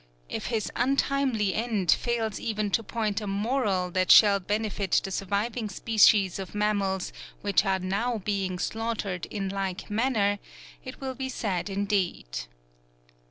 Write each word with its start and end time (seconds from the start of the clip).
If 0.29 0.47
his 0.47 0.71
untimely 0.75 1.53
end 1.53 1.91
fails 1.91 2.39
even 2.39 2.71
to 2.71 2.81
point 2.81 3.21
a 3.21 3.27
moral 3.27 3.91
that 3.91 4.09
shall 4.09 4.39
benefit 4.39 4.99
the 5.03 5.11
surviving 5.11 5.69
species 5.69 6.39
of 6.39 6.55
mammals 6.55 7.13
which 7.41 7.63
are 7.65 7.77
now 7.77 8.17
being 8.17 8.57
slaughtered 8.57 9.27
in 9.27 9.47
like 9.49 9.91
manner, 9.91 10.39
it 10.83 11.01
will 11.01 11.13
be 11.13 11.29
sad 11.29 11.69
indeed. 11.69 12.25